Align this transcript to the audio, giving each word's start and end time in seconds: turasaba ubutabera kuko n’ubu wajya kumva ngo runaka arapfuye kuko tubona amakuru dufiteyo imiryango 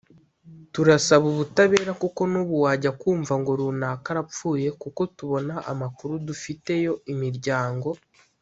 turasaba 0.73 1.25
ubutabera 1.33 1.91
kuko 2.03 2.21
n’ubu 2.31 2.55
wajya 2.63 2.91
kumva 3.01 3.33
ngo 3.41 3.51
runaka 3.59 4.07
arapfuye 4.13 4.67
kuko 4.81 5.01
tubona 5.17 5.53
amakuru 5.71 6.13
dufiteyo 6.27 6.93
imiryango 7.13 7.89